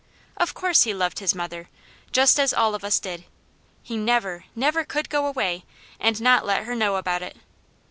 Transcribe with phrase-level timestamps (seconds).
[0.35, 1.69] Of course he loved his mother,
[2.11, 3.25] just as all of us did;
[3.83, 5.63] he never, never could go away
[5.99, 7.37] and not let her know about it.